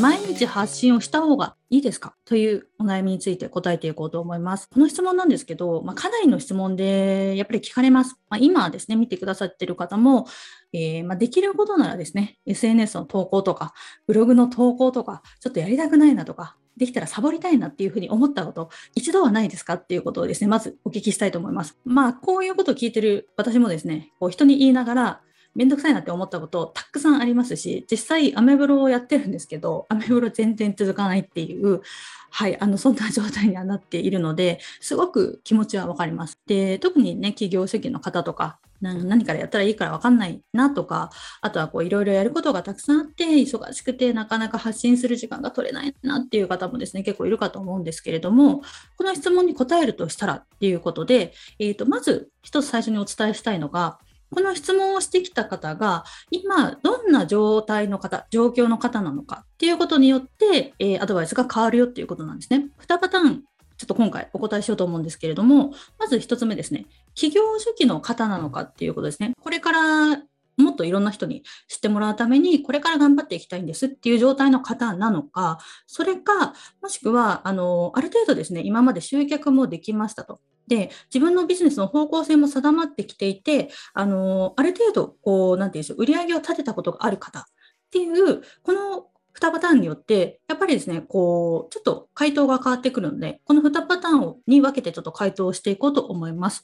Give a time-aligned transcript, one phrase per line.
[0.00, 2.14] 毎日発信をした方がいいですか？
[2.24, 4.68] というお悩みについて答えていこうと思います。
[4.72, 8.16] この質問なんですけど、まあ、かなりの質問でやっぱり聞かれます。
[8.28, 10.26] まあ、今ですね、見てくださっている方も、
[10.72, 13.74] えー、まあ、できることならですね、SNS の投稿とか、
[14.06, 19.74] ブログの投稿とか、ちょっとやりたくないなとか、できたらサボりたいなっていうふうに思ったこと、一度はないですか？
[19.74, 21.76] っていうことをですね、まずお聞きしたいと思います。
[21.84, 25.20] まあ、こういうことを聞いてる私もですね、こう人に言いながら、
[25.58, 31.82] めんどくさいなって思ったことたくさんありますし、実際アメブロをやってるんですけど、アメブロ全然続かないっていう、
[32.30, 36.38] はい、あの、そんな状態にはなっているので、すごく気持ちはわかります。
[36.46, 48.62] で、特にね、企業主義の方とか、何からやったらいいからわかんないなとか、あとはこういろいろやることがたくさんあって、忙しくてなかなか発信する時間が取れないなっていう方もですね、結構いるかと思うんですけれども、
[48.96, 53.98] この質問に答えるとしたらっていうことで、えっ、ー、と、まず一つ最初にお伝えしたいのが、
[54.34, 62.68] この質問をしてきた方が、今、どんな状態の方、状況の方なのかっていうことによって、えー、アドバイスが変わるよっていうことなんですね。
[62.86, 63.42] 2パターン、
[63.76, 66.86] ちょっと今回お答えしようと思うんですけれども、まず1つ目ですね。
[67.14, 69.32] 企業主義の方なのかっていうことですね。
[69.40, 70.22] これから
[70.58, 80.40] もっといろんな人に知ってもらうために、これから頑張っていきたいんですっていう状態の方なのか、それか、もしくは、あの、ある程度ですね、今まで集客もできましたと。
[80.68, 87.44] で、自分のビジネスの方向性も定まってきていて、あの、ある程度、こう、なんていうんでしょう、売り上げを立てたことがある方っ
[87.90, 96.62] ていう、この2パターンによって、やっぱりですね、こう、ちょっと回答が変わってくるので、この2パターンに分けてちょっと回答していこうと思います。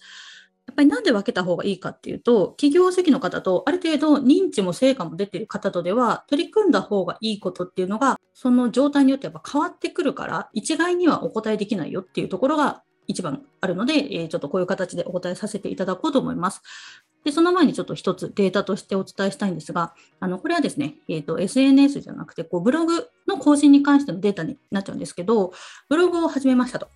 [0.66, 16.62] やっぱりなんで分けた方がいいかっていうと、企業席の方とある程度認知も成果も出てる方とでは、取り組んだ方がいいことっていうのが、その状態によってやっぱ変わってくるから、一概にはお答えできないよっていうところが一番あるので、えー、ちょっとこういう形でお答えさせていただこうと思います。
[17.24, 25.52] で、その前にちょっと一つデータとしてお伝えしたいんですが、あの、これはですね、えっ、ー、と、SNS じゃなくて、こう、ブログの更新に関してのデータになっちゃうんですけど、
[25.89, 26.89] ブログを始めましたと。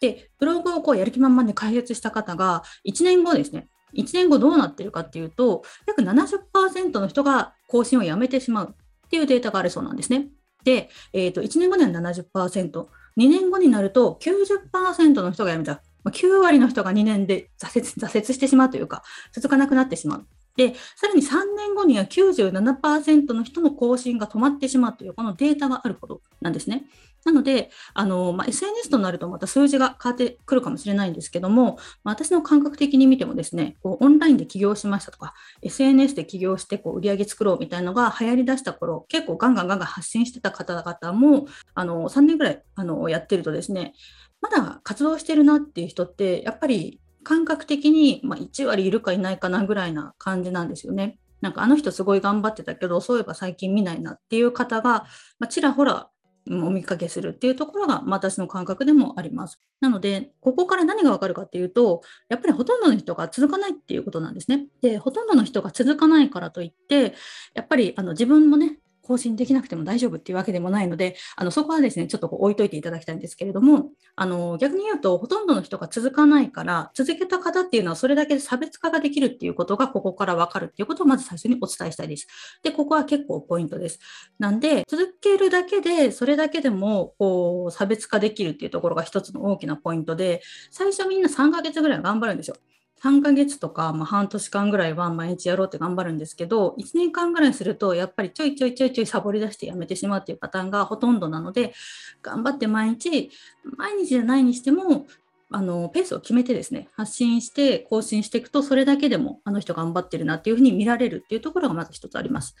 [0.00, 8.74] で、ブログをこう、やる気満々で開発した方が、1年後ですね、1年後どうなってるかっていうと、約70%の人が更新をやめてしまう
[9.06, 10.28] っていうデータがあるそうなんですね。
[10.64, 15.82] で、えっ、ー、と、1年後には70%、2年後になると90%の人が辞めた。
[16.10, 19.02] 9割の人が2年で挫折挫折してしまうというか、
[19.32, 20.26] 続かなくなってしまう。
[20.56, 26.84] で、さらに3年後には97%の人の更新が止まってしまうという、このデータがあることなんですね。
[27.24, 43.94] なので、あのまあ、SNS となるとまた数字が変わってくるかもしれないんですけども、まあ、私の感覚的に見てもですね、こうオンラインで起業しましたとか、SNS で起業してこう売り上げ作ろうみたいなのが流行りだした頃、結構ガンガンガンガン発信してた方々も、あの3年ぐらいあのやってるとですね、
[44.42, 51.18] まだ活動してるなっていう人って、やっぱり感覚的に、まあ、1割いるかいないかなぐらいな感じなんですよね。
[51.40, 55.06] なんかあの人すごい頑張ってたけど、そういえば最近見ないなっていう方が、
[55.38, 56.08] まあ、ちらほら
[56.50, 59.60] お見かけするっていうところがまあ私の感覚でもあります。
[59.80, 64.66] なので、ここから何がわかるかっていうと、やっぱりほとんどの人が続かないっていうことなんですね。
[64.82, 67.14] で、ほとんどの人が続かないからといって、
[67.54, 82.26] やっぱりあの自分もね、更新できなくても大丈夫っていうわけでもないので、あのそこはですね、ちょっとこう置いといていただきたいんですけれども、あの逆に言うと、ほとんどの人が続かないから、続けた方っていうのはそれだけで差別化ができるっていうことが、ここから分かるっていうことをまず最初にお伝えしたいです。
[82.62, 83.98] で、ここは結構ポイントです。
[84.38, 92.56] なんで、続けるだけで、それだけでもこう差別化できるっていうところが一つの大きなポイントで、最初みんな3ヶ月ぐらい頑張るんですよ。
[93.02, 101.74] 3ヶ月とか、まあ、半年間ぐらいは毎日やろうって頑張るんですけど、1年間ぐらいすると、やっぱりちょいちょいちょいちょいサボり出してやめてしまうっていうパターンがほとんどなので、
[102.22, 103.30] 頑張って毎日、
[103.76, 105.06] 毎日じゃないにしても、
[105.50, 112.56] あのペースを決めてですね、発信して更新していくと、それだけでもあの人頑張ってるなっていうふうに見られるっていうところがまず一つあります。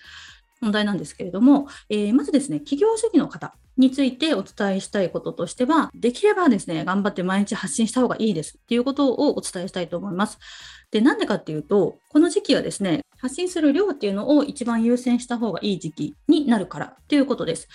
[0.60, 10.38] 問題なんですけれども、えー、まずですね、企業主義の方についてお伝えしたいこととしては、できればですね、頑張って毎日発信した方がいいですっていうことをお伝えしたいと思います。
[10.90, 17.68] で、なんでかっていうと、この時期はですね、発信する量っていうのを一番優先した方がいい時期になるからということです。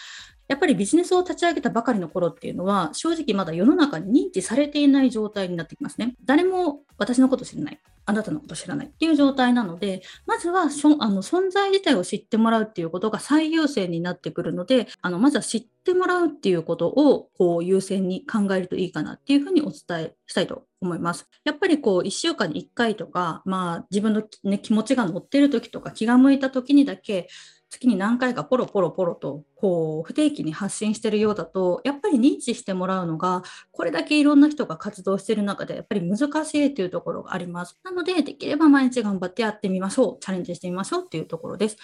[0.50, 6.16] やっぱりビジネスを立ち上げたばかりの頃っていうのは、正直まだ世の中に認知されていない状態になってきますね。
[6.26, 7.80] 誰も私のこと知らない。
[8.10, 21.28] あなたのこと知らないっていう状態なので、まずはあの存在自体を知ってもらうっていうことが最優先になってくるので、あのまずは知ってもらうっていうことをこう優先に考えるといいかなっていうふうにお伝えしたいと思います。
[21.44, 27.28] やっぱりこう1週間に1回とか、まあ、自分の、ね、気持ちが乗ってる時とか気が向いた時にだけ
[27.70, 37.80] 月に何回かポロポロポロとこう不定期に発信してるようだとやっぱり認知してもらうのがこれだけいろんな人が活動してる中でやっぱり難しいというところがあります。
[37.84, 41.78] なのでできれば毎日頑張ってやってみましょうチャレンジしてみましょうっていうところです。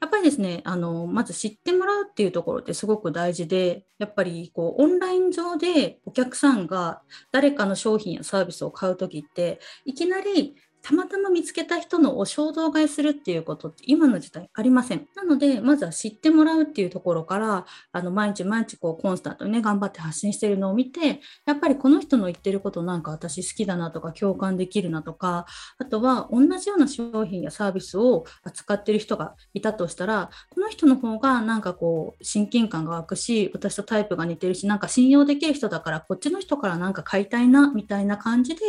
[0.00, 7.02] やっぱりですねあのまず知ってもらうっていうところってすごく大事で、やっぱりこうオンライン上でお客さんが
[7.32, 15.06] 誰かの商品やサービスを買うときって、いきなりたまたま見つけた人のを衝動買いするっていうことって今の時代ありません。
[15.14, 25.46] なので、まずは知ってもらうっていうところから、あの毎日毎日こうコンスタントにね、頑張って発信してるのを見て、やっぱりこの人の言ってることなんか私好きだなとか共感できるなとか、
[25.78, 38.60] あとは同じような商品やサービスを扱ってる人がいたとしたら、この人の方がなんかこう親近感が湧くし、私とタイプが似てるし、なんか信用できる人だからこっちの人からなんか買いたいなみたいな感じで、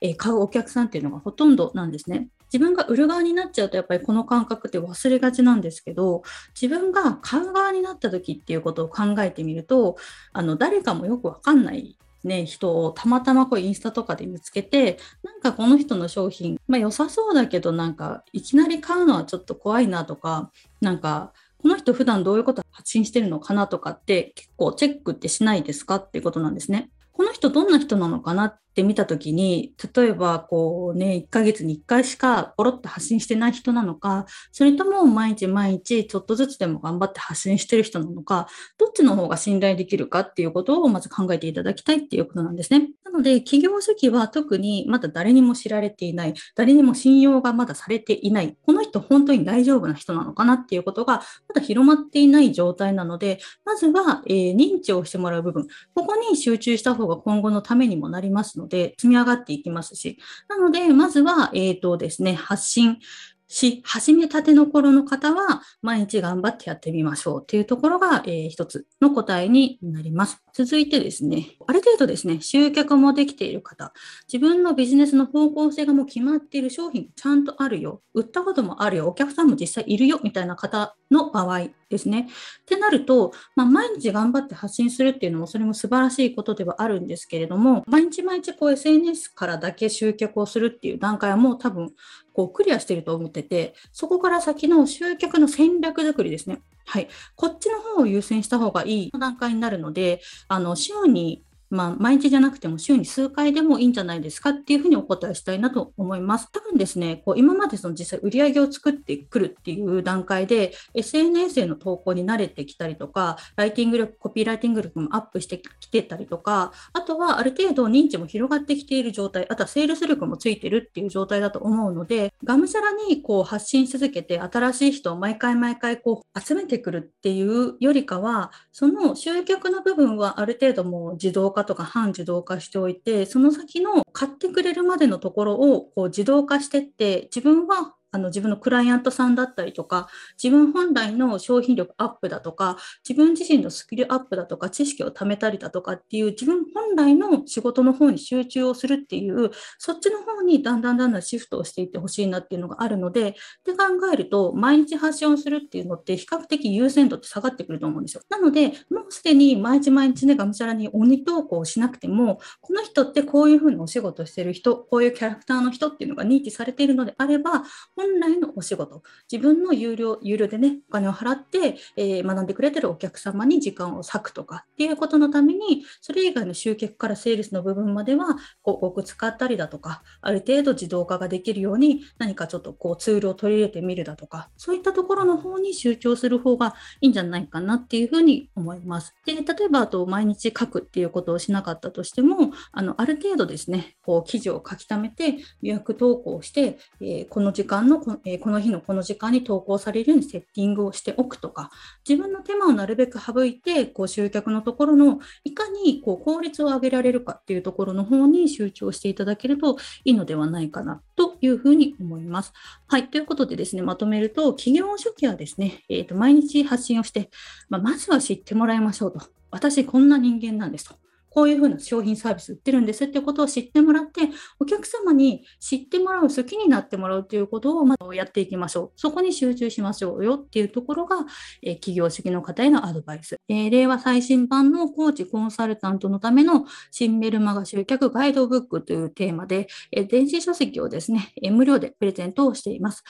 [0.00, 2.28] えー、買うお客さんっていうのがほとんど度なんですね。
[2.52, 6.22] 自分が売る側になっちゃうとやっぱりこの感覚って忘れがちなんですけど
[6.60, 9.96] 自分が買う側になった時っていうことを考えてみると
[10.32, 26.90] あの誰かもよくわかんないね、人をたまたまこうインスタとかで見つけてなんかこの人の商品、まあ、良さそうだけどなんかいきなり買うのはちょっと怖いなとかなんかこの人普段どういうこと発信してるのかなとかって結構チェックってしないですかっていうことなんですね。
[27.34, 38.46] 人どんな人なのかなって見た時に、例えばこうね、1ヶ月に1回しかポロッと発信してない人なのか、それとも毎日毎日ちょっとずつでも頑張って発信してる人なのか、
[38.78, 42.90] どっちの方が信頼できるかっていうことをまず考えていただきたいっていうことなんですね。
[43.14, 60.18] ので、企業初期は特にまだ誰にも知られていない、誰にも信用がまだされていない、この人本当に大丈夫な人なのかなっていうことがまだ広まっていない状態なので、まずは、えー、認知をしてもらう部分、ここに集中した方が今後のためにもなりますので、ので、積み上がっていきますし、
[60.48, 62.98] なので、まずは、えっ、ー、とですね、発信、
[63.46, 70.42] し始めたての頃の方は毎日頑張ってやってみましょうっていうところが、えー、一つの答えになります。
[70.52, 73.92] 続いてですね、ある程度ですね、集客もできている方、
[74.32, 82.28] 自分のビジネスの方向性がもう決まっている商品ちゃんとあるよ、売ったこともあるよ、お客さんも実際いるよみたいな方の場合ですね。
[82.62, 91.92] ってなると、まあ、毎日頑張って発信するっていうのもそれも素晴らしいことではあるんですけれども、毎日毎日こう SNS からだけ集客をするっていう段階はもう多分
[92.34, 96.60] こうクリアしていると思ってて、そこから先の集客の戦略作りですね。
[96.84, 97.08] はい。
[97.36, 106.48] こっちの方を優先した方がいい段階になるので、あの、週にまあ、毎日じゃなくても週に数回でもいいんじゃないですかっていうふうにお答えしたいなと思います。
[106.52, 140.06] 多分ですね、こう今までその実際売り上げを作ってくるっていう段階で SNS への投稿に慣れてきたりとか、ライティング力、コピーライティング力もアップしてきてたりとか、あとはある程度認知も広がってきている状態、あとはセールス力もついてるっていう状態だと思うので、がむしゃらにこう発信し続けて新しい人を毎回毎回こう集めてくるっていうよりかは、その集客の部分はある程度もう自動化とか半自動化しておいて、その先の買ってくれるまでのところをこう自動化してって、自分はあの自分のクライアントさんだったりとか、
[140.40, 142.76] 自分本来の商品力アップだとか、
[143.06, 153.34] 自分自身のスキルアップだとか、知識を貯めたりだとかっていう、自分本来の仕事の方に集中をするっていう、そっちの方にだんだんだんだんシフトをしていってほしいなっていうのがあるので、
[153.64, 158.22] で考えると、毎日発信をするっていうのって、比較的優先度って下がってくると思うんですよ。
[158.30, 167.64] なので、もうすでに毎日毎日ね、がむしゃらに鬼投稿をしなくても、この人ってこういうふうにお仕事してる人、こういうキャラクターの人っていうのが認知されているのであれば、
[168.04, 178.26] 本来のお仕事、自分の有料、有料でね、お金を払って、えー、学んでくれてるお客様に時間を割くとかっていうことのために、それ以外の集客からセールスの部分までは、
[178.62, 189.14] 広告使ったりだとか、ある程度自動化ができるように、何かちょっとこうツールを取り入れてみるだとか、そういったところの方に集中する方がいいんじゃないかなっていうふうに思います。
[189.24, 201.70] で、例えば、あと、毎日書くっていうことをしなかったとしても、あの、ある程度ですね、こう、記事を書き溜めて、予約投稿して、えー、この時間ののこ、えー、この日のこの時間に投稿されるようにセッティングをしておくとか、
[202.08, 212.52] 自分の手間をなるべく省いて、こう集客のところのいかにこう効率を上げられるかっていうところの方に集中していただけるといいのではないかなというふうに思います。
[212.86, 213.08] はい。
[213.08, 217.30] ということでですね、まとめると、企業初期はですね、えー、と毎日発信をして、
[217.68, 219.20] まあ、まずは知ってもらいましょうと。
[219.50, 221.03] 私、こんな人間なんですと。
[221.34, 224.20] こういうふうな商品サービス売ってるんですってことを知ってもらって、
[224.60, 228.92] お客様に知ってもらう、好きになってもらうということをまずやっていきましょう。
[228.94, 231.16] そこに集中しましょうよっていうところが、
[231.60, 233.36] えー、企業主義の方へのアドバイス。
[233.48, 243.02] えー、令和最新版のコーチコンサルタントのための新メルマガ集客ガイドブックというテーマで、えー、電子書籍をですね、え無料でプレゼントをしています。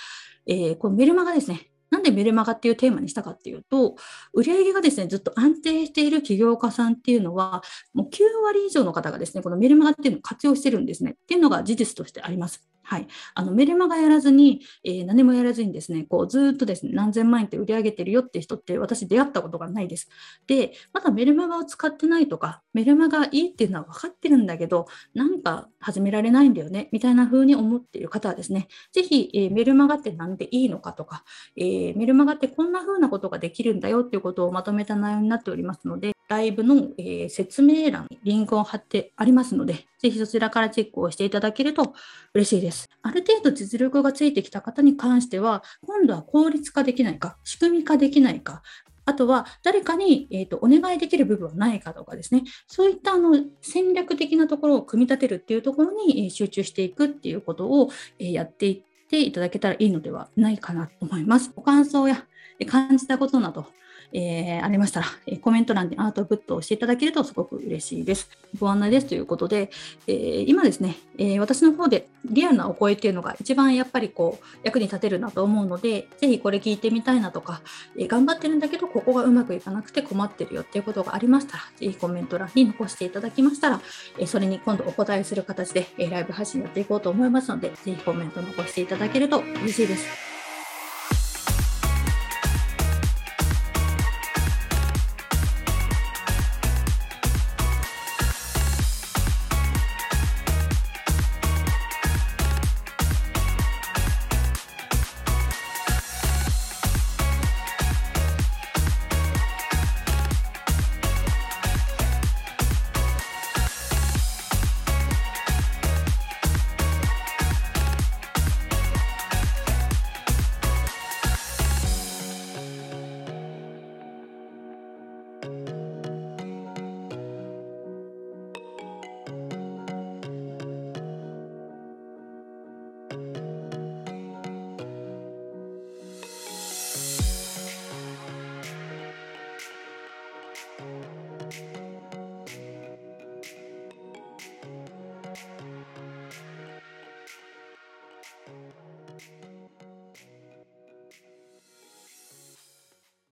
[0.47, 3.97] えー、このメルマガですね、なんでメルマガっていうテーマにしたかっていうと、
[4.33, 7.63] 売上がですね、ずっと安定している起業家さんっていうのは、
[7.93, 11.13] もう9割以上の方がですね、このメルマガっていうのを活用してるんですね。
[11.13, 12.74] っていうのが事実としてあります。
[12.85, 20.09] はい、あのメルマガやらずに、えー、何もやらずにですね、こうずっとですね、何千万円って売り上げてるよって人って私出会ったことがないです。
[20.47, 31.25] で、まだメルマガを使ってないとか、メルマガいいっていうのは分かってるんだけど、なんか始められないんだよね、みたいな風に思っている方はですね、ぜひ、えー、メルマガって何でいいのかとか、
[31.57, 41.95] えー、メルマガってこんな風なことができるんだよっていうことをまとめた内容になっておりますので、ライブの、えー、説明欄にリンクを貼ってありますので、ぜひそちらからチェックをしていただけると
[42.33, 42.74] 嬉しいです。
[43.03, 48.63] ある程度実力がついてきた方に関しては、今度は効率化できないか、仕組み化できないか、
[49.07, 61.53] あとは誰かに、えーと、お願いできる部分はないかとかですね、そういったあの戦略的なところを組み立てるっていうところに、え集中していくっていうことを、えやっていっていただけたらいいのではないかなと思います。
[61.55, 62.27] ご感想や
[62.67, 63.67] 感じたことなど、
[64.13, 68.31] えー、ありましたら、えコメント欄にアウトプットをしていただけるとすごく嬉しいです。
[68.61, 69.71] ご案内ですということで、
[70.07, 77.61] えー、今ですね、えー、私の方でリアルなお声っていうのが一番やっぱりこう役に立てるなと思うので、ぜひこれ聞いてみたいなとか、
[77.99, 83.81] え頑張ってるんだけどここがうまくいかなくて困ってるよっていうことがありましたら、ぜひコメント欄に残していただきましたら、
[84.19, 90.34] えそれに今度お答えする形で、えライブ配信やっていこうと思いますので、ぜひコメント残していただけると嬉しいです。